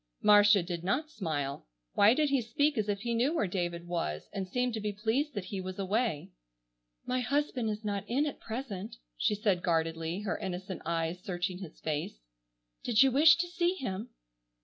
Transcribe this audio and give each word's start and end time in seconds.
Marcia 0.23 0.63
did 0.63 0.83
not 0.83 1.11
smile. 1.11 1.67
Why 1.93 2.15
did 2.15 2.31
he 2.31 2.41
speak 2.41 2.75
as 2.75 2.89
if 2.89 3.01
he 3.01 3.13
knew 3.13 3.35
where 3.35 3.45
David 3.45 3.85
was, 3.87 4.29
and 4.33 4.47
seemed 4.47 4.73
to 4.73 4.79
be 4.79 4.91
pleased 4.91 5.35
that 5.35 5.45
he 5.45 5.61
was 5.61 5.77
away? 5.77 6.31
"My 7.05 7.19
husband 7.19 7.69
is 7.69 7.85
not 7.85 8.03
in 8.07 8.25
at 8.25 8.39
present," 8.39 8.95
she 9.15 9.35
said 9.35 9.61
guardedly, 9.61 10.21
her 10.21 10.39
innocent 10.39 10.81
eyes 10.87 11.19
searching 11.21 11.59
his 11.59 11.79
face, 11.81 12.17
"did 12.83 13.03
you 13.03 13.11
wish 13.11 13.35
to 13.37 13.47
see 13.47 13.75
him?" 13.75 14.09